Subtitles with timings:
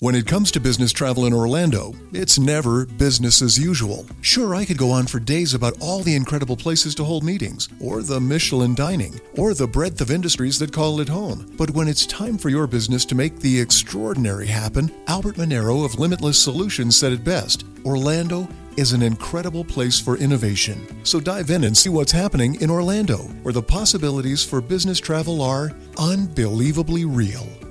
[0.00, 4.06] When it comes to business travel in Orlando, it's never business as usual.
[4.22, 7.68] Sure, I could go on for days about all the incredible places to hold meetings,
[7.82, 11.54] or the Michelin dining, or the breadth of industries that call it home.
[11.58, 15.98] But when it's time for your business to make the extraordinary happen, Albert Monero of
[15.98, 18.48] Limitless Solutions said it best Orlando
[18.78, 21.04] is an incredible place for innovation.
[21.04, 25.42] So dive in and see what's happening in Orlando, where the possibilities for business travel
[25.42, 27.46] are unbelievably real.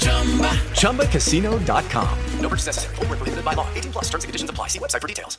[0.00, 2.18] ChumbaCasino.com.
[2.40, 2.94] No purchase necessary.
[2.96, 3.68] Full prohibited by law.
[3.74, 4.68] 18 plus terms and conditions apply.
[4.68, 5.38] See website for details.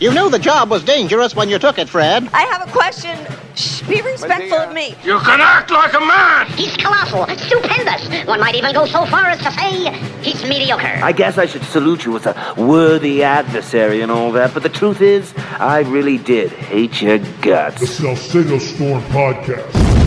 [0.00, 2.26] You knew the job was dangerous when you took it, Fred.
[2.32, 3.18] I have a question.
[3.54, 4.94] Shh, be respectful of me.
[5.04, 6.46] You can act like a man.
[6.52, 8.26] He's colossal, stupendous.
[8.26, 11.04] One might even go so far as to say he's mediocre.
[11.04, 14.70] I guess I should salute you as a worthy adversary and all that, but the
[14.70, 17.80] truth is, I really did hate your guts.
[17.80, 19.99] The Salcedo Storm Podcast.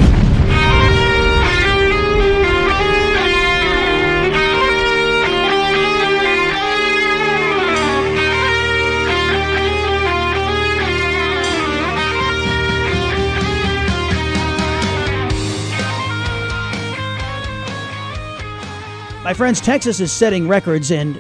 [19.34, 21.20] My friends, Texas is setting records, and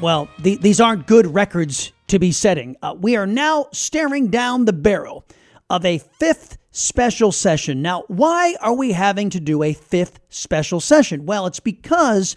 [0.00, 2.76] well, the, these aren't good records to be setting.
[2.82, 5.24] Uh, we are now staring down the barrel
[5.70, 7.80] of a fifth special session.
[7.80, 11.26] Now, why are we having to do a fifth special session?
[11.26, 12.36] Well, it's because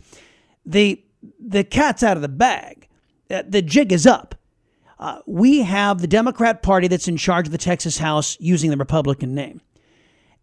[0.68, 1.04] the
[1.40, 2.88] the cat's out of the bag.
[3.28, 4.36] Uh, the jig is up.
[5.00, 8.78] Uh, we have the Democrat Party that's in charge of the Texas House using the
[8.78, 9.62] Republican name.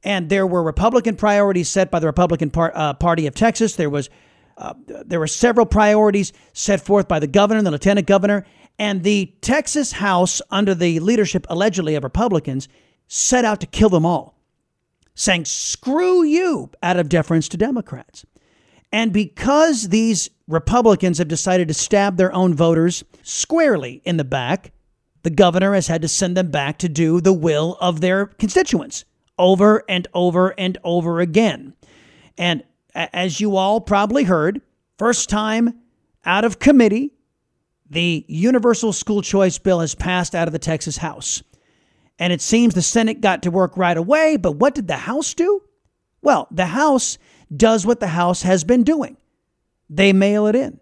[0.03, 3.77] And there were Republican priorities set by the Republican par- uh, Party of Texas.
[3.77, 4.11] There was
[4.57, 8.47] uh, there were several priorities set forth by the governor and the lieutenant governor,
[8.79, 12.69] and the Texas House, under the leadership allegedly of Republicans,
[13.07, 14.39] set out to kill them all,
[15.15, 18.25] saying, screw you, out of deference to Democrats.
[18.91, 24.73] And because these Republicans have decided to stab their own voters squarely in the back,
[25.23, 29.05] the governor has had to send them back to do the will of their constituents
[29.39, 31.75] over and over and over again.
[32.37, 32.63] And
[32.95, 34.61] as you all probably heard,
[34.99, 35.81] first time
[36.25, 37.13] out of committee,
[37.89, 41.43] the universal school choice bill has passed out of the Texas House.
[42.19, 45.35] And it seems the Senate got to work right away, but what did the House
[45.35, 45.63] do?
[46.23, 47.19] Well, the House
[47.55, 49.17] does what the House has been doing
[49.91, 50.81] they mail it in,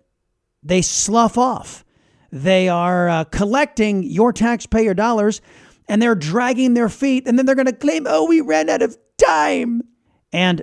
[0.62, 1.84] they slough off,
[2.30, 5.40] they are uh, collecting your taxpayer dollars
[5.88, 8.80] and they're dragging their feet, and then they're going to claim, oh, we ran out
[8.82, 9.82] of time.
[10.32, 10.62] And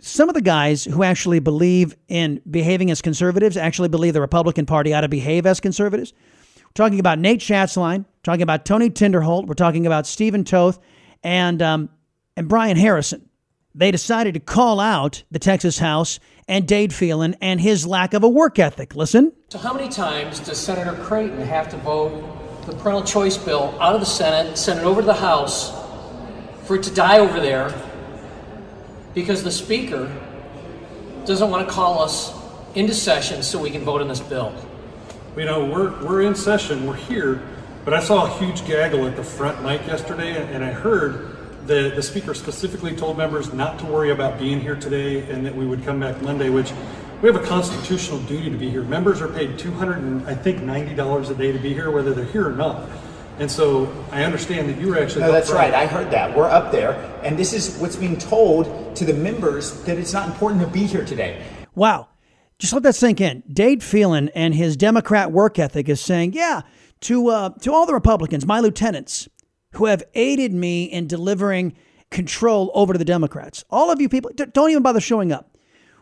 [0.00, 4.66] some of the guys who actually believe in behaving as conservatives actually believe the Republican
[4.66, 6.12] Party ought to behave as conservatives.
[6.58, 10.78] We're talking about Nate Schatzline, talking about Tony Tinderholt, we're talking about Stephen Toth,
[11.22, 11.88] and um,
[12.36, 13.28] and Brian Harrison.
[13.74, 16.18] They decided to call out the Texas House
[16.48, 18.94] and Dade Phelan and his lack of a work ethic.
[18.94, 19.32] Listen.
[19.48, 22.22] So, how many times does Senator Creighton have to vote
[22.66, 25.70] the parental choice bill out of the Senate, send it over to the House,
[26.64, 27.70] for it to die over there
[29.16, 30.14] because the Speaker
[31.24, 32.34] doesn't want to call us
[32.74, 34.54] into session so we can vote on this bill.
[35.38, 37.42] You know, we're, we're in session, we're here,
[37.86, 41.34] but I saw a huge gaggle at the front mic yesterday, and I heard
[41.66, 45.56] that the speaker specifically told members not to worry about being here today and that
[45.56, 46.70] we would come back Monday, which
[47.22, 48.82] we have a constitutional duty to be here.
[48.82, 52.26] Members are paid 200 and I think $90 a day to be here, whether they're
[52.26, 52.86] here or not.
[53.38, 55.22] And so I understand that you were actually.
[55.22, 55.74] No, that's right.
[55.74, 56.34] I heard that.
[56.36, 56.92] We're up there.
[57.22, 60.86] And this is what's being told to the members that it's not important to be
[60.86, 61.42] here today.
[61.74, 62.08] Wow.
[62.58, 63.42] Just let that sink in.
[63.52, 66.62] Dade Phelan and his Democrat work ethic is saying, yeah,
[67.00, 69.28] to, uh, to all the Republicans, my lieutenants,
[69.72, 71.74] who have aided me in delivering
[72.10, 73.64] control over to the Democrats.
[73.68, 75.56] All of you people, don't even bother showing up.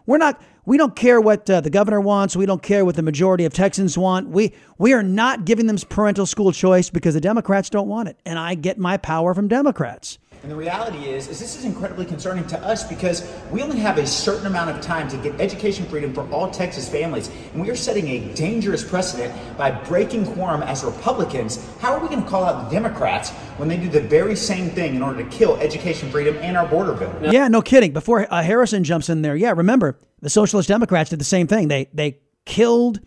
[0.06, 0.40] We're not.
[0.66, 2.36] We don't care what uh, the governor wants.
[2.36, 4.28] We don't care what the majority of Texans want.
[4.28, 8.18] We we are not giving them parental school choice because the Democrats don't want it,
[8.26, 10.18] and I get my power from Democrats.
[10.44, 13.96] And the reality is, is this is incredibly concerning to us because we only have
[13.96, 17.30] a certain amount of time to get education freedom for all Texas families.
[17.54, 21.66] And we are setting a dangerous precedent by breaking quorum as Republicans.
[21.80, 24.68] How are we going to call out the Democrats when they do the very same
[24.68, 27.32] thing in order to kill education freedom and our border bill?
[27.32, 27.94] Yeah, no kidding.
[27.94, 31.68] Before uh, Harrison jumps in there, yeah, remember the Socialist Democrats did the same thing.
[31.68, 33.00] They they killed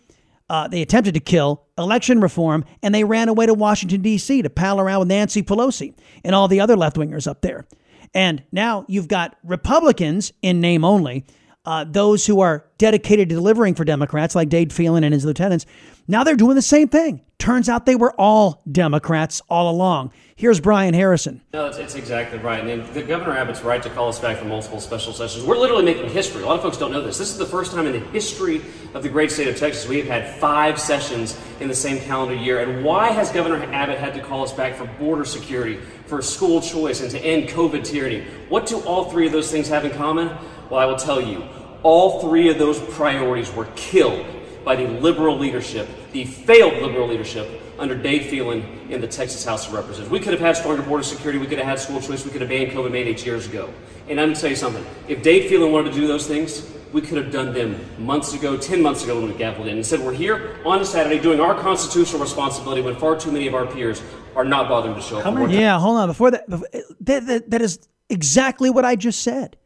[0.50, 4.42] uh, they attempted to kill election reform and they ran away to Washington, D.C.
[4.42, 7.68] to pal around with Nancy Pelosi and all the other left wingers up there.
[8.14, 11.26] And now you've got Republicans in name only,
[11.66, 15.66] uh, those who are dedicated to delivering for Democrats, like Dade Phelan and his lieutenants.
[16.08, 17.22] Now they're doing the same thing.
[17.40, 20.14] Turns out they were all Democrats all along.
[20.40, 21.42] Here's Brian Harrison.
[21.52, 22.64] No, it's, it's exactly right.
[22.64, 25.44] And the Governor Abbott's right to call us back for multiple special sessions.
[25.44, 26.44] We're literally making history.
[26.44, 27.18] A lot of folks don't know this.
[27.18, 28.62] This is the first time in the history
[28.94, 32.36] of the great state of Texas we have had five sessions in the same calendar
[32.36, 32.60] year.
[32.60, 36.62] And why has Governor Abbott had to call us back for border security, for school
[36.62, 38.24] choice, and to end COVID tyranny?
[38.48, 40.28] What do all three of those things have in common?
[40.70, 41.48] Well, I will tell you.
[41.82, 44.24] All three of those priorities were killed
[44.64, 49.68] by the liberal leadership, the failed liberal leadership under Dade Phelan in the Texas House
[49.68, 50.10] of Representatives.
[50.10, 52.42] We could have had stronger border security, we could have had school choice, we could
[52.42, 53.70] have banned COVID mandates years ago.
[54.10, 54.86] And I'm going to tell you something.
[55.08, 58.58] If Dade Phelan wanted to do those things, we could have done them months ago,
[58.58, 59.78] 10 months ago when we gavelled in.
[59.78, 63.54] Instead, we're here on a Saturday doing our constitutional responsibility when far too many of
[63.54, 64.02] our peers
[64.36, 65.50] are not bothering to show up.
[65.52, 66.08] Yeah, hold on.
[66.08, 69.58] Before that, that, that, that is exactly what I just said.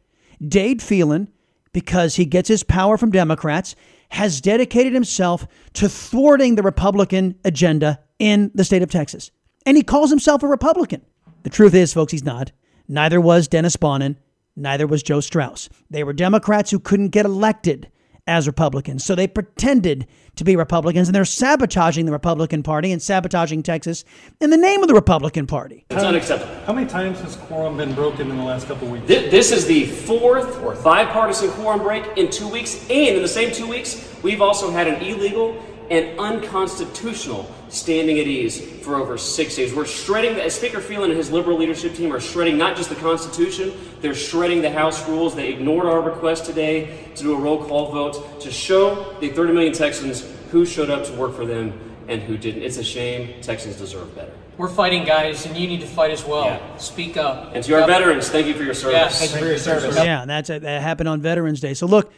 [0.46, 1.28] Dade Phelan,
[1.72, 3.74] because he gets his power from Democrats,
[4.10, 9.30] has dedicated himself to thwarting the Republican agenda in the state of Texas.
[9.64, 11.02] And he calls himself a Republican.
[11.44, 12.52] The truth is, folks, he's not.
[12.88, 14.16] Neither was Dennis Bonnen.
[14.54, 15.68] Neither was Joe Straus.
[15.88, 17.90] They were Democrats who couldn't get elected
[18.26, 19.04] as Republicans.
[19.04, 24.04] So they pretended to be Republicans and they're sabotaging the Republican Party and sabotaging Texas
[24.40, 25.84] in the name of the Republican Party.
[25.90, 26.54] It's unacceptable.
[26.64, 29.06] How many times has quorum been broken in the last couple of weeks?
[29.06, 33.28] This, this is the fourth or bipartisan quorum break in two weeks, and in the
[33.28, 35.60] same two weeks, we've also had an illegal
[35.92, 39.74] and unconstitutional standing at ease for over six days.
[39.74, 42.94] We're shredding, as Speaker Phelan and his liberal leadership team are shredding not just the
[42.96, 45.36] Constitution, they're shredding the House rules.
[45.36, 49.52] They ignored our request today to do a roll call vote to show the 30
[49.52, 51.78] million Texans who showed up to work for them
[52.08, 52.62] and who didn't.
[52.62, 53.42] It's a shame.
[53.42, 54.32] Texans deserve better.
[54.56, 56.46] We're fighting, guys, and you need to fight as well.
[56.46, 56.76] Yeah.
[56.78, 57.54] Speak up.
[57.54, 58.94] And to our veterans, thank you for your service.
[58.94, 59.18] Yes.
[59.18, 59.96] Thank you for your service.
[59.96, 61.74] Yeah, that's that happened on Veterans Day.
[61.74, 62.12] So look,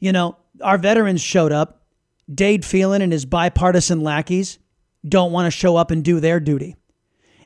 [0.00, 1.80] you know, our veterans showed up.
[2.32, 4.58] Dade Phelan and his bipartisan lackeys
[5.06, 6.76] don't want to show up and do their duty.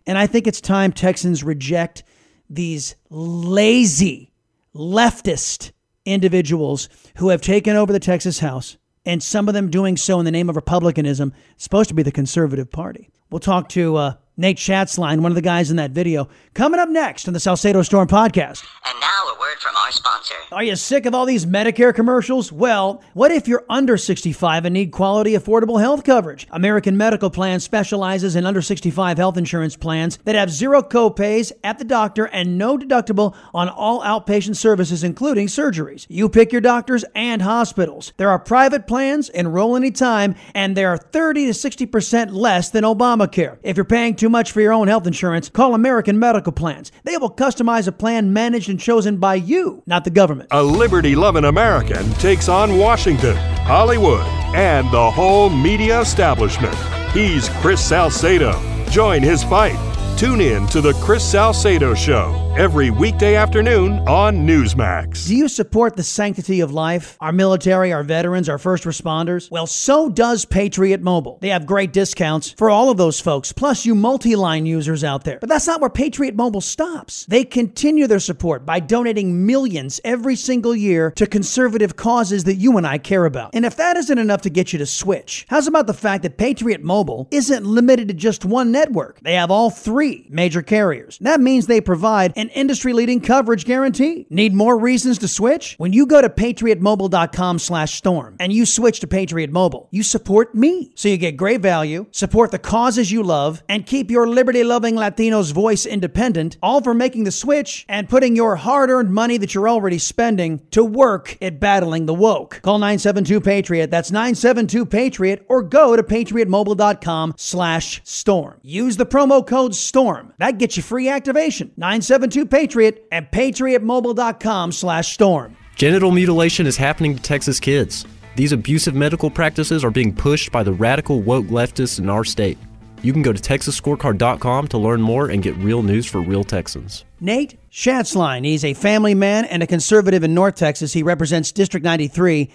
[0.07, 2.05] And I think it's time Texans reject
[2.49, 4.33] these lazy
[4.75, 5.73] leftist
[6.05, 10.25] individuals who have taken over the Texas House, and some of them doing so in
[10.25, 13.11] the name of republicanism, supposed to be the conservative party.
[13.31, 16.89] We'll talk to uh, Nate Schatzline, one of the guys in that video, coming up
[16.89, 18.65] next on the Salcedo Storm podcast.
[18.89, 20.35] And now a word from our sponsor.
[20.53, 22.53] Are you sick of all these Medicare commercials?
[22.53, 26.47] Well, what if you're under 65 and need quality, affordable health coverage?
[26.53, 31.81] American Medical Plan specializes in under 65 health insurance plans that have zero copays at
[31.81, 36.07] the doctor and no deductible on all outpatient services, including surgeries.
[36.09, 38.13] You pick your doctors and hospitals.
[38.19, 43.59] There are private plans, enroll anytime, and they are 30 to 60% less than Obamacare.
[43.65, 46.93] If you're paying too much for your own health insurance, call American Medical Plans.
[47.05, 50.49] They will customize a plan managed and chosen by you, not the government.
[50.53, 56.77] A liberty loving American takes on Washington, Hollywood, and the whole media establishment.
[57.13, 58.53] He's Chris Salcedo.
[58.91, 59.79] Join his fight.
[60.19, 65.29] Tune in to The Chris Salcedo Show every weekday afternoon on Newsmax.
[65.29, 67.17] Do you support the sanctity of life?
[67.21, 69.49] Our military, our veterans, our first responders?
[69.49, 71.39] Well, so does Patriot Mobile.
[71.41, 75.23] They have great discounts for all of those folks, plus you multi line users out
[75.23, 75.39] there.
[75.39, 77.27] But that's not where Patriot Mobile stops.
[77.27, 82.77] They continue their support by donating millions every single year to conservative causes that you
[82.77, 83.55] and I care about.
[83.55, 86.39] And if that isn't enough to get you to switch, how's about the fact that
[86.39, 89.21] Patriot Mobile isn't limited to just one network?
[89.21, 91.19] They have all three major carriers.
[91.21, 94.27] That means they provide an industry leading coverage guarantee.
[94.31, 95.75] Need more reasons to switch?
[95.79, 100.55] When you go to patriotmobile.com slash storm and you switch to Patriot Mobile, you support
[100.55, 100.93] me.
[100.95, 104.95] So you get great value, support the causes you love, and keep your liberty loving
[104.95, 109.55] Latinos voice independent, all for making the switch and putting your hard earned money that
[109.55, 112.61] you're already spending to work at battling the woke.
[112.63, 113.91] Call 972 Patriot.
[113.91, 118.59] That's 972 Patriot or go to patriotmobile.com slash storm.
[118.63, 120.33] Use the promo code STORM.
[120.39, 121.73] That gets you free activation.
[121.77, 125.57] 972 Patriot and patriotmobile.com slash storm.
[125.77, 128.05] Genital mutilation is happening to Texas kids.
[128.37, 132.59] These abusive medical practices are being pushed by the radical woke leftists in our state.
[133.03, 137.05] You can go to texasscorecard.com to learn more and get real news for real Texans.
[137.21, 140.93] Nate Schatzline, he's a family man and a conservative in North Texas.
[140.93, 142.51] He represents District 93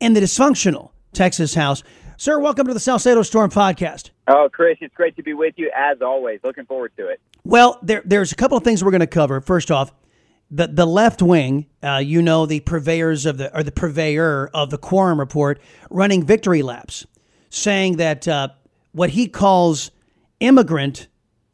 [0.00, 1.82] in the dysfunctional Texas House.
[2.20, 4.10] Sir, welcome to the Salcedo Storm podcast.
[4.26, 6.40] Oh, Chris, it's great to be with you as always.
[6.42, 7.20] Looking forward to it.
[7.44, 9.40] Well, there, there's a couple of things we're going to cover.
[9.40, 9.92] First off,
[10.50, 14.70] the the left wing, uh, you know, the purveyors of the or the purveyor of
[14.70, 15.60] the quorum report,
[15.90, 17.06] running victory laps,
[17.50, 18.48] saying that uh,
[18.90, 19.92] what he calls
[20.40, 21.06] immigrant,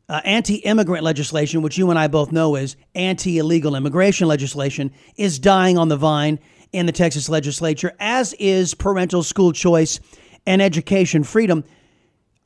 [0.09, 5.77] uh, anti-immigrant legislation, which you and I both know is anti-illegal immigration legislation, is dying
[5.77, 6.39] on the vine
[6.73, 10.01] in the Texas legislature, as is parental school choice
[10.47, 11.65] and education freedom.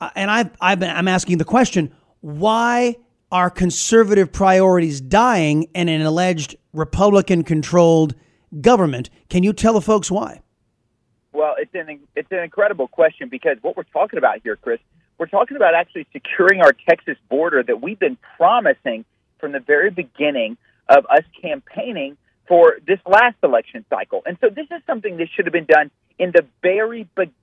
[0.01, 2.95] Uh, and I've, I've been, I'm asking the question: Why
[3.31, 8.15] are conservative priorities dying in an alleged Republican controlled
[8.61, 9.09] government?
[9.29, 10.41] Can you tell the folks why?
[11.31, 14.79] Well, it's an it's an incredible question because what we're talking about here, Chris,
[15.17, 19.05] we're talking about actually securing our Texas border that we've been promising
[19.39, 24.23] from the very beginning of us campaigning for this last election cycle.
[24.25, 27.35] And so this is something that should have been done in the very beginning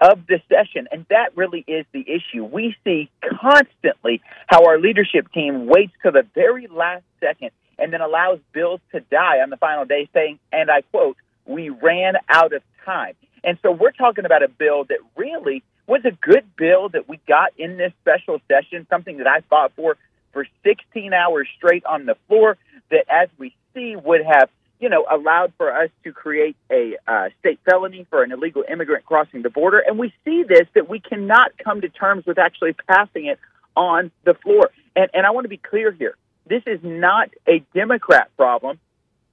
[0.00, 0.88] of the session.
[0.90, 2.44] And that really is the issue.
[2.44, 3.10] We see
[3.40, 8.80] constantly how our leadership team waits to the very last second and then allows bills
[8.92, 13.14] to die on the final day, saying, and I quote, we ran out of time.
[13.44, 17.20] And so we're talking about a bill that really was a good bill that we
[17.28, 19.96] got in this special session, something that I fought for
[20.32, 22.58] for 16 hours straight on the floor,
[22.90, 27.28] that as we see would have you know, allowed for us to create a uh,
[27.40, 29.78] state felony for an illegal immigrant crossing the border.
[29.78, 33.38] And we see this that we cannot come to terms with actually passing it
[33.74, 34.70] on the floor.
[34.94, 36.16] And, and I want to be clear here
[36.48, 38.78] this is not a Democrat problem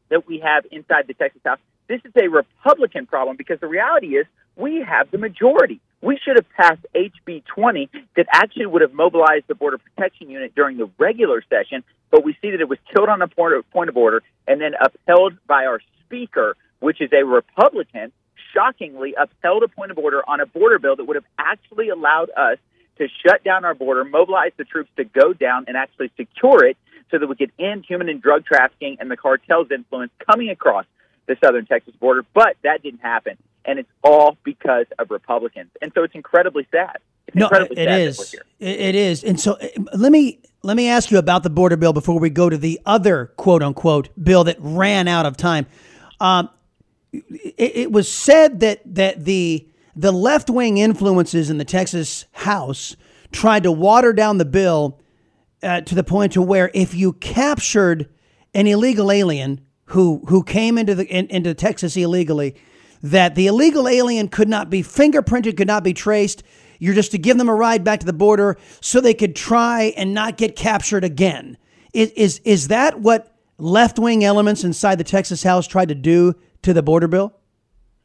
[0.10, 1.60] that we have inside the Texas House.
[1.88, 5.80] This is a Republican problem because the reality is we have the majority.
[6.02, 10.54] We should have passed HB 20 that actually would have mobilized the Border Protection Unit
[10.56, 13.98] during the regular session, but we see that it was killed on a point of,
[13.98, 18.12] order and then upheld by our Speaker, which is a Republican,
[18.54, 22.30] shockingly upheld a point of order on a border bill that would have actually allowed
[22.38, 22.60] us
[23.00, 26.78] to shut down our border, mobilize the troops to go down and actually secure it
[27.10, 30.86] so that we could end human and drug trafficking and the cartel's influence coming across
[31.26, 32.24] the southern Texas border.
[32.36, 35.72] But that didn't happen and it's all because of Republicans.
[35.82, 36.98] And so it's incredibly sad.
[37.34, 38.36] No, it is.
[38.60, 39.24] It is.
[39.24, 42.30] And so uh, let me let me ask you about the border bill before we
[42.30, 45.66] go to the other quote unquote bill that ran out of time.
[46.20, 46.50] Um,
[47.12, 52.96] it, it was said that that the the left wing influences in the Texas House
[53.32, 55.00] tried to water down the bill
[55.62, 58.10] uh, to the point to where if you captured
[58.54, 62.56] an illegal alien who who came into the in, into Texas illegally
[63.02, 66.42] that the illegal alien could not be fingerprinted, could not be traced.
[66.84, 69.94] You're just to give them a ride back to the border so they could try
[69.96, 71.58] and not get captured again.
[71.94, 76.36] Is, is, is that what left wing elements inside the Texas House tried to do
[76.64, 77.38] to the border bill?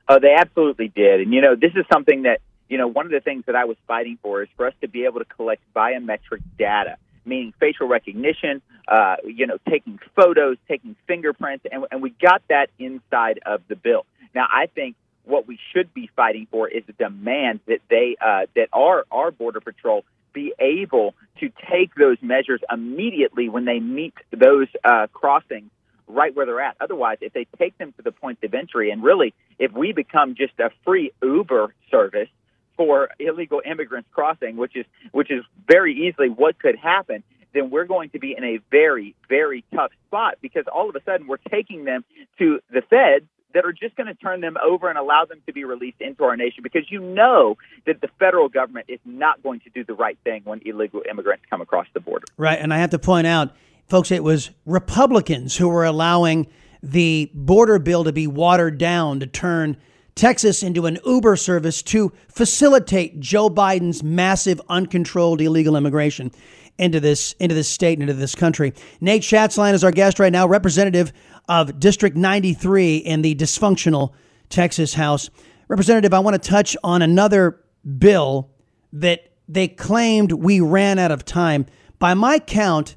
[0.08, 1.22] Oh, they absolutely did.
[1.22, 3.64] And, you know, this is something that, you know, one of the things that I
[3.64, 7.88] was fighting for is for us to be able to collect biometric data, meaning facial
[7.88, 13.60] recognition, uh, you know, taking photos, taking fingerprints, and, and we got that inside of
[13.66, 14.06] the bill.
[14.36, 14.94] Now, I think
[15.28, 19.30] what we should be fighting for is a demand that they uh, that our our
[19.30, 25.70] border patrol be able to take those measures immediately when they meet those uh, crossings
[26.06, 26.76] right where they're at.
[26.80, 30.34] Otherwise, if they take them to the point of entry, and really, if we become
[30.34, 32.28] just a free Uber service
[32.76, 37.84] for illegal immigrants crossing, which is which is very easily what could happen, then we're
[37.84, 41.36] going to be in a very very tough spot because all of a sudden we're
[41.50, 42.04] taking them
[42.38, 45.52] to the feds that are just going to turn them over and allow them to
[45.52, 49.60] be released into our nation because you know that the federal government is not going
[49.60, 52.26] to do the right thing when illegal immigrants come across the border.
[52.36, 52.58] Right.
[52.58, 53.54] And I have to point out,
[53.86, 56.46] folks, it was Republicans who were allowing
[56.82, 59.76] the border bill to be watered down to turn
[60.14, 66.32] Texas into an Uber service to facilitate Joe Biden's massive uncontrolled illegal immigration
[66.76, 68.72] into this into this state and into this country.
[69.00, 71.12] Nate Schatzline is our guest right now, representative
[71.48, 74.12] of District 93 in the dysfunctional
[74.48, 75.30] Texas House.
[75.68, 77.60] Representative, I want to touch on another
[77.98, 78.50] bill
[78.92, 81.66] that they claimed we ran out of time.
[81.98, 82.96] By my count,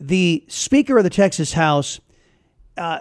[0.00, 2.00] the Speaker of the Texas House
[2.76, 3.00] uh,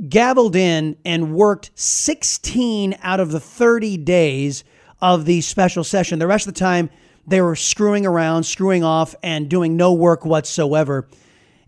[0.00, 4.64] gavelled in and worked 16 out of the 30 days
[5.00, 6.18] of the special session.
[6.18, 6.90] The rest of the time,
[7.26, 11.08] they were screwing around, screwing off, and doing no work whatsoever.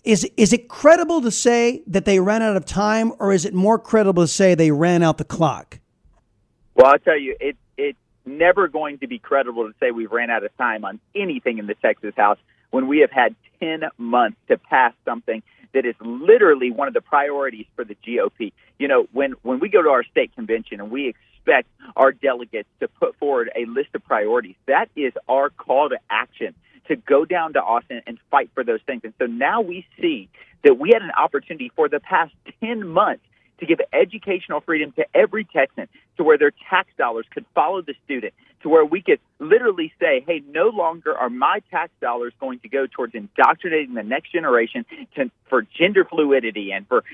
[0.05, 3.55] Is is it credible to say that they ran out of time, or is it
[3.55, 5.81] more credible to say they ran out the clock?
[6.75, 7.97] Well, I'll tell you, it it
[8.27, 11.67] never going to be credible to say we've ran out of time on anything in
[11.67, 12.39] the Texas House
[12.71, 15.43] when we have had 10 months to pass something
[15.73, 18.53] that is literally one of the priorities for the GOP.
[18.79, 22.69] You know, when when we go to our state convention and we expect our delegates
[22.81, 26.55] to put forward a list of priorities, that is our call to action
[26.89, 29.03] to go down to Austin and fight for those things.
[29.05, 30.29] And so now we see
[30.65, 33.25] that we had an opportunity for the past 10 months
[33.61, 37.95] to give educational freedom to every Texan to where their tax dollars could follow the
[38.05, 42.59] student, to where we could literally say, hey, no longer are my tax dollars going
[42.61, 47.05] to go towards indoctrinating the next generation to, for gender fluidity and for,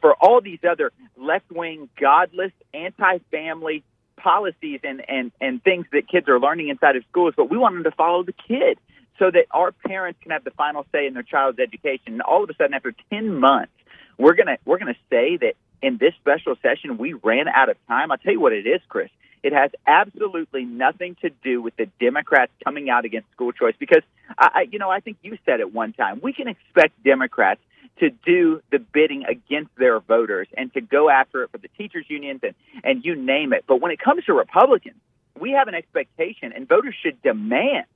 [0.00, 3.84] for all these other left wing, godless, anti family
[4.16, 7.74] policies and, and, and things that kids are learning inside of schools, but we want
[7.74, 8.78] them to follow the kid
[9.22, 12.14] so that our parents can have the final say in their child's education.
[12.14, 13.72] And all of a sudden, after 10 months,
[14.18, 18.10] we're gonna we're gonna say that in this special session we ran out of time.
[18.10, 19.10] I'll tell you what it is, Chris.
[19.44, 24.02] It has absolutely nothing to do with the Democrats coming out against school choice because
[24.36, 26.18] I, you know, I think you said it one time.
[26.20, 27.60] We can expect Democrats
[28.00, 32.06] to do the bidding against their voters and to go after it for the teachers
[32.08, 33.64] unions and and you name it.
[33.68, 34.96] But when it comes to Republicans,
[35.38, 37.86] we have an expectation, and voters should demand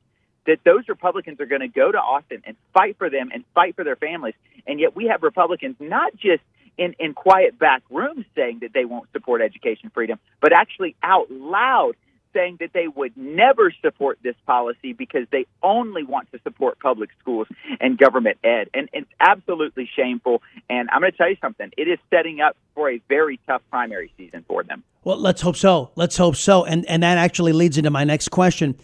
[0.47, 3.76] that those Republicans are going to go to Austin and fight for them and fight
[3.76, 4.35] for their families.
[4.67, 6.43] And yet we have Republicans not just
[6.79, 11.31] in, in quiet back rooms saying that they won't support education freedom, but actually out
[11.31, 11.97] loud
[12.37, 17.09] saying that they would never support this policy because they only want to support public
[17.19, 17.47] schools
[17.81, 18.69] and government ed.
[18.75, 20.43] And it's absolutely shameful.
[20.69, 23.62] And I'm going to tell you something it is setting up for a very tough
[23.71, 24.85] primary season for them.
[25.03, 25.93] Well, let's hope so.
[25.97, 26.65] Let's hope so.
[26.65, 28.76] And, and that actually leads into my next question.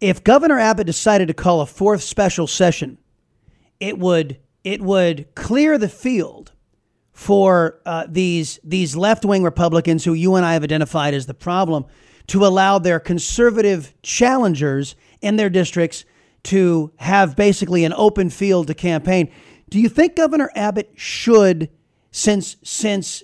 [0.00, 2.98] If Governor Abbott decided to call a fourth special session,
[3.80, 6.52] it would it would clear the field
[7.12, 11.34] for uh, these these left wing Republicans who you and I have identified as the
[11.34, 11.86] problem
[12.26, 16.04] to allow their conservative challengers in their districts
[16.44, 19.30] to have basically an open field to campaign.
[19.70, 21.70] Do you think Governor Abbott should,
[22.10, 23.22] since since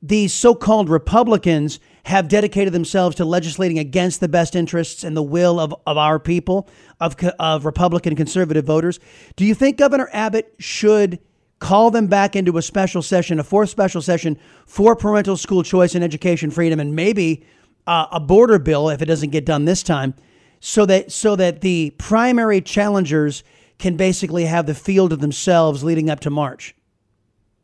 [0.00, 5.60] these so-called Republicans have dedicated themselves to legislating against the best interests and the will
[5.60, 6.66] of, of our people,
[7.00, 8.98] of, of Republican conservative voters.
[9.36, 11.18] Do you think Governor Abbott should
[11.58, 15.94] call them back into a special session, a fourth special session for parental school choice
[15.94, 17.44] and education freedom, and maybe
[17.86, 20.14] uh, a border bill if it doesn't get done this time,
[20.60, 23.44] so that so that the primary challengers
[23.78, 26.74] can basically have the field of themselves leading up to March?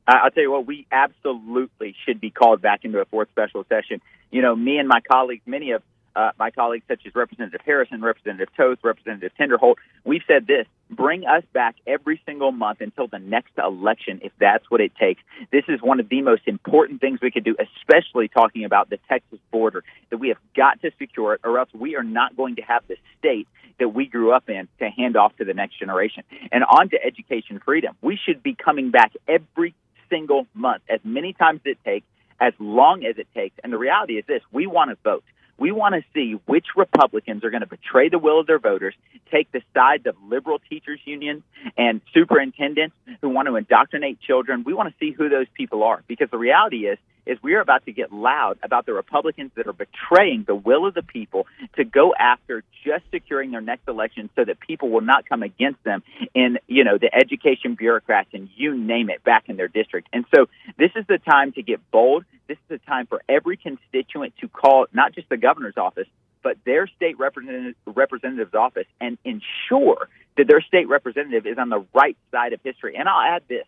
[0.07, 4.03] I'll tell you what, we absolutely should be called back into a fourth special session.
[4.35, 5.83] You know, me and my colleagues, many of
[6.17, 11.25] uh, my colleagues, such as Representative Harrison, Representative Toth, Representative Tinderholt, we've said this bring
[11.25, 15.23] us back every single month until the next election, if that's what it takes.
[15.53, 18.99] This is one of the most important things we could do, especially talking about the
[19.09, 22.57] Texas border, that we have got to secure it, or else we are not going
[22.57, 23.47] to have the state
[23.79, 26.25] that we grew up in to hand off to the next generation.
[26.51, 27.95] And on to education freedom.
[28.03, 29.77] We should be coming back every
[30.11, 32.07] single month, as many times as it takes,
[32.41, 33.57] as long as it takes.
[33.63, 35.25] And the reality is this we want to vote.
[35.57, 38.95] We want to see which Republicans are going to betray the will of their voters,
[39.31, 41.43] take the sides of liberal teachers unions
[41.79, 44.65] and superintendents who want to indoctrinate children.
[44.65, 47.61] We want to see who those people are because the reality is is we are
[47.61, 51.47] about to get loud about the Republicans that are betraying the will of the people
[51.77, 55.83] to go after just securing their next election so that people will not come against
[55.85, 56.03] them
[56.35, 60.09] in, you know, the education bureaucrats and you name it back in their district.
[60.13, 60.47] And so
[60.79, 62.25] this is the time to get bold.
[62.47, 66.09] This is the time for every constituent to call not just the governor's office,
[66.43, 71.85] but their state representative, representative's office and ensure that their state representative is on the
[71.95, 72.97] right side of history.
[72.97, 73.65] And I'll add this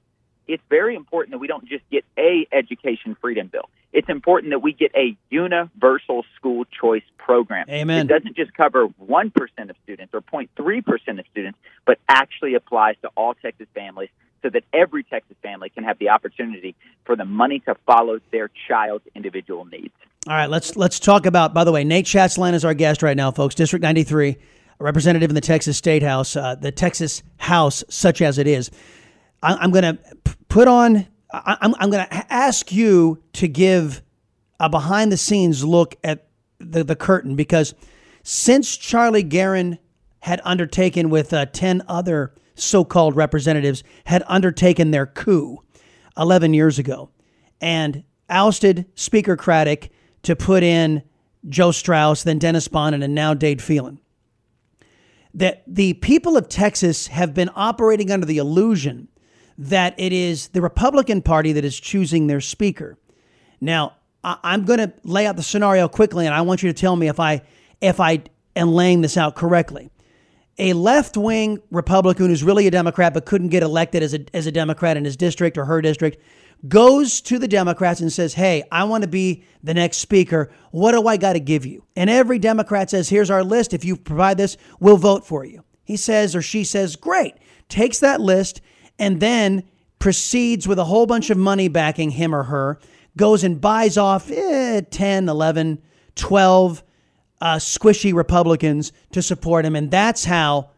[0.48, 3.68] it's very important that we don't just get a education freedom bill.
[3.92, 7.68] It's important that we get a universal school choice program.
[7.68, 8.06] Amen.
[8.06, 13.10] It doesn't just cover 1% of students or 0.3% of students, but actually applies to
[13.16, 14.10] all Texas families
[14.42, 18.50] so that every Texas family can have the opportunity for the money to follow their
[18.68, 19.94] child's individual needs.
[20.28, 21.54] All right, let's let's talk about.
[21.54, 23.54] By the way, Nate Schatzline is our guest right now, folks.
[23.54, 24.36] District 93,
[24.80, 28.70] a representative in the Texas State House, uh, the Texas House, such as it is.
[29.46, 29.98] I, am going to
[30.48, 34.02] put on, I, I'm, I'm going to ask you to give
[34.58, 36.26] a behind the scenes look at
[36.58, 37.74] the, the curtain because
[38.22, 39.78] since Charlie Geren
[40.20, 45.58] had undertaken with uh, 10 other so called representatives, had undertaken their coup
[46.16, 47.10] 11 years ago
[47.60, 49.90] and ousted Speaker Craddick
[50.22, 51.02] to put in
[51.48, 54.00] Joe Straus, then Dennis Bonnen, and now Dade Phelan.
[55.34, 59.08] That the people of Texas have been operating under the illusion
[59.58, 62.98] that it is the Republican Party that is choosing their speaker.
[63.60, 66.96] Now, I'm going to lay out the scenario quickly, and I want you to tell
[66.96, 67.42] me if I
[67.80, 68.22] if I
[68.56, 69.90] am laying this out correctly.
[70.58, 74.46] A left wing Republican who's really a Democrat but couldn't get elected as a, as
[74.46, 76.18] a Democrat in his district or her district
[76.66, 80.50] goes to the Democrats and says, Hey, I want to be the next speaker.
[80.70, 81.84] What do I got to give you?
[81.94, 83.74] And every Democrat says, Here's our list.
[83.74, 85.62] If you provide this, we'll vote for you.
[85.84, 87.34] He says, or she says, Great.
[87.68, 88.60] Takes that list
[88.98, 89.64] and then
[89.98, 92.78] proceeds with a whole bunch of money backing him or her,
[93.16, 95.82] goes and buys off eh, 10, 11,
[96.14, 96.82] 12
[97.40, 99.76] uh, squishy Republicans to support him.
[99.76, 100.70] And that's how,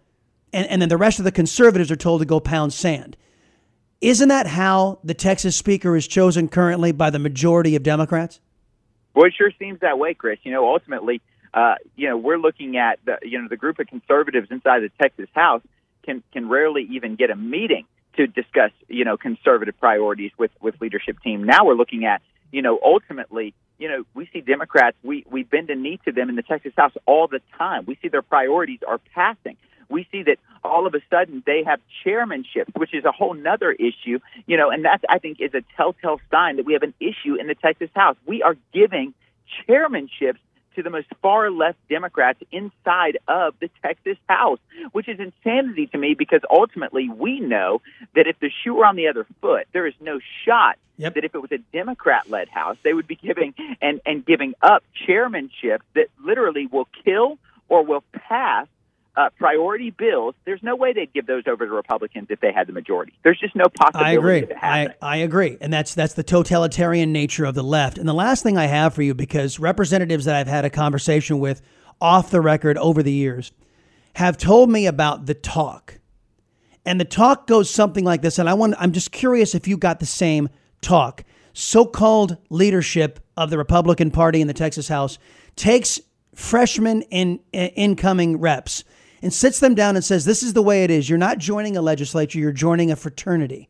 [0.53, 3.17] and, and then the rest of the conservatives are told to go pound sand.
[4.01, 8.41] Isn't that how the Texas Speaker is chosen currently by the majority of Democrats?
[9.15, 10.39] Well, it sure seems that way, Chris.
[10.45, 11.21] You know, ultimately,
[11.53, 14.91] uh, you know, we're looking at the, you know, the group of conservatives inside the
[15.01, 15.63] Texas House
[16.05, 17.87] can can rarely even get a meeting
[18.19, 21.45] to discuss, you know, conservative priorities with with leadership team.
[21.45, 22.21] Now we're looking at,
[22.53, 26.29] you know, ultimately, you know, we see Democrats, we we bend a knee to them
[26.29, 27.85] in the Texas House all the time.
[27.87, 29.57] We see their priorities are passing
[29.89, 33.73] we see that all of a sudden they have chairmanships, which is a whole nother
[33.73, 36.95] issue, you know, and that I think is a telltale sign that we have an
[37.01, 38.17] issue in the Texas House.
[38.27, 39.15] We are giving
[39.69, 40.39] chairmanships
[40.79, 44.61] to the most far left Democrats inside of the Texas House,
[44.93, 47.83] which is insanity to me because ultimately we know
[48.15, 51.15] that if the shoe were on the other foot, there is no shot yep.
[51.15, 54.55] that if it was a Democrat led House, they would be giving and, and giving
[54.63, 57.39] up chairmanships that literally will kill
[57.69, 58.69] or will pass
[59.19, 62.69] uh, priority bills, there's no way they'd give those over to Republicans if they had
[62.69, 63.13] the majority.
[63.25, 64.11] There's just no possibility.
[64.11, 64.47] I agree.
[64.63, 67.99] I, I agree, and that's that's the totalitarian nature of the left.
[67.99, 71.41] And the last thing I have for you, because representatives that I've had a conversation
[71.41, 71.61] with
[72.01, 73.51] off the record over the years
[74.15, 75.99] have told me about the talk,
[76.87, 78.39] and the talk goes something like this.
[78.39, 80.49] And I want I'm just curious if you got the same
[80.81, 81.25] talk.
[81.55, 85.19] So-called leadership of the Republican Party in the Texas House
[85.57, 86.01] takes
[86.37, 88.85] freshman in, in incoming reps
[89.23, 91.09] and sits them down and says, This is the way it is.
[91.09, 93.69] You're not joining a legislature, you're joining a fraternity.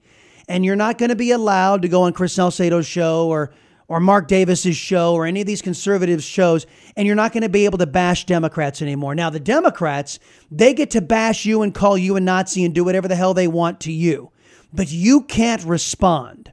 [0.51, 3.53] And you're not going to be allowed to go on Chris Salcedo's show or
[3.89, 7.49] or Mark Davis's show or any of these conservative shows, and you're not going to
[7.49, 9.15] be able to bash Democrats anymore.
[9.15, 10.19] Now, the Democrats,
[10.51, 13.33] they get to bash you and call you a Nazi and do whatever the hell
[13.33, 14.31] they want to you,
[14.73, 16.53] but you can't respond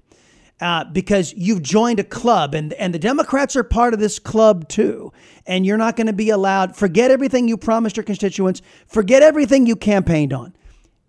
[0.61, 4.67] uh, because you've joined a club, and and the Democrats are part of this club
[4.69, 5.11] too.
[5.45, 6.75] And you're not going to be allowed.
[6.75, 8.61] Forget everything you promised your constituents.
[8.87, 10.55] Forget everything you campaigned on.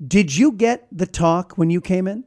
[0.06, 2.24] Did you get the talk when you came in?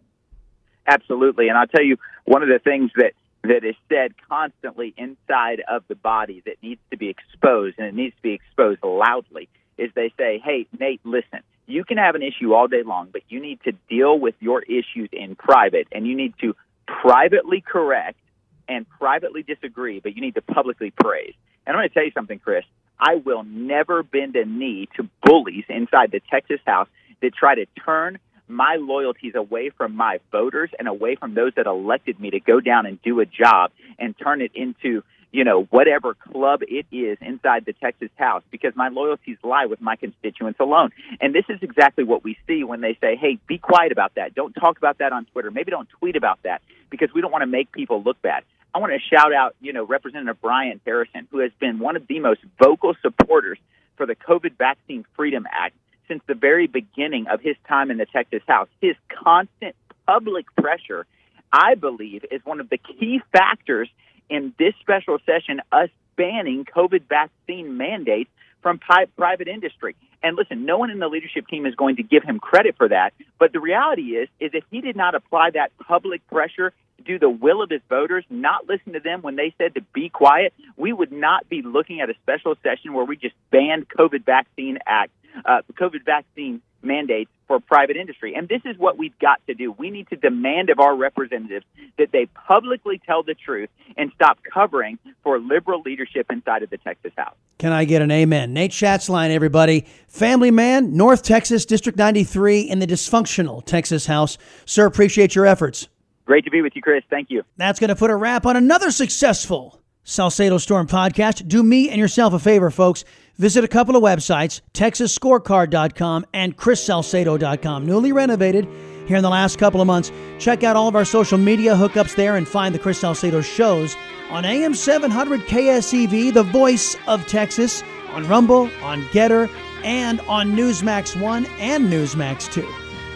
[0.88, 5.62] Absolutely, and I'll tell you one of the things that that is said constantly inside
[5.70, 9.50] of the body that needs to be exposed, and it needs to be exposed loudly,
[9.78, 13.22] is they say, "Hey, Nate, listen." You can have an issue all day long, but
[13.30, 16.56] you need to deal with your issues in private and you need to
[17.02, 18.20] privately correct
[18.68, 21.34] and privately disagree, but you need to publicly praise.
[21.66, 22.64] And I'm going to tell you something, Chris.
[23.00, 26.88] I will never bend a knee to bullies inside the Texas House
[27.22, 31.68] that try to turn my loyalties away from my voters and away from those that
[31.68, 35.64] elected me to go down and do a job and turn it into you know,
[35.66, 40.60] whatever club it is inside the Texas House because my loyalties lie with my constituents
[40.60, 40.90] alone.
[41.22, 44.34] And this is exactly what we see when they say, hey, be quiet about that.
[44.34, 45.52] Don't talk about that on Twitter.
[45.52, 48.44] Maybe don't tweet about that because we don't want to make people look bad.
[48.74, 52.08] I want to shout out, you know, Representative Brian Harrison, who has been one of
[52.08, 53.58] the most vocal supporters
[53.98, 55.76] for the COVID Vaccine Freedom Act
[56.08, 58.68] since the very beginning of his time in the Texas House.
[58.82, 59.76] His constant
[60.08, 61.06] public pressure,
[61.52, 63.90] I believe, is one of the key factors
[64.30, 68.30] in this special session us banning COVID vaccine mandates
[68.62, 69.96] from pi- private industry.
[70.22, 72.90] And listen, no one in the leadership team is going to give him credit for
[72.90, 73.14] that.
[73.40, 76.74] But the reality is, is if he did not apply that public pressure,
[77.06, 80.10] do the will of his voters, not listen to them when they said to be
[80.10, 84.26] quiet, we would not be looking at a special session where we just banned COVID
[84.26, 85.12] vaccine act,
[85.46, 88.36] uh, COVID vaccine mandates for private industry.
[88.36, 89.72] And this is what we've got to do.
[89.72, 91.66] We need to demand of our representatives
[91.98, 96.78] that they publicly tell the truth and stop covering for liberal leadership inside of the
[96.78, 97.34] Texas House.
[97.58, 98.54] Can I get an amen?
[98.54, 99.88] Nate Schatzline, everybody.
[100.08, 104.38] Family man, North Texas, District 93 in the dysfunctional Texas House.
[104.66, 105.88] Sir, appreciate your efforts.
[106.26, 107.04] Great to be with you, Chris.
[107.10, 107.42] Thank you.
[107.58, 111.48] That's going to put a wrap on another successful Salcedo Storm podcast.
[111.48, 113.06] Do me and yourself a favor, folks.
[113.40, 117.86] Visit a couple of websites, texasscorecard.com and chrissalcedo.com.
[117.86, 118.68] Newly renovated
[119.08, 120.12] here in the last couple of months.
[120.40, 123.96] Check out all of our social media hookups there and find the Chris Salcedo shows
[124.30, 129.50] on AM 700 KSEV, the voice of Texas, on Rumble, on Gettr,
[129.86, 132.70] and on Newsmax 1 and Newsmax 2.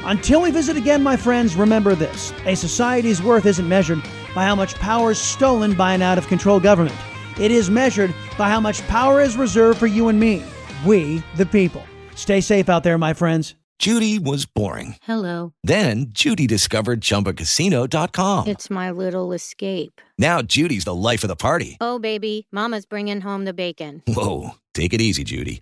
[0.05, 4.01] Until we visit again, my friends, remember this a society's worth isn't measured
[4.33, 6.95] by how much power is stolen by an out of control government.
[7.39, 10.43] It is measured by how much power is reserved for you and me,
[10.85, 11.83] we the people.
[12.15, 13.55] Stay safe out there, my friends.
[13.79, 14.95] Judy was boring.
[15.01, 15.53] Hello.
[15.63, 18.47] Then Judy discovered ChumbaCasino.com.
[18.47, 19.99] It's my little escape.
[20.17, 21.77] Now Judy's the life of the party.
[21.81, 24.01] Oh, baby, Mama's bringing home the bacon.
[24.07, 25.61] Whoa, take it easy, Judy.